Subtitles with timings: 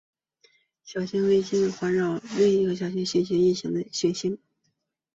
[0.83, 4.39] 小行星卫星是指环绕另一颗小行星运行的小行星。